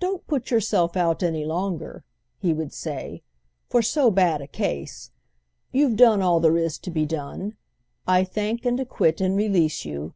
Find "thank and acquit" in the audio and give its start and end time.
8.24-9.20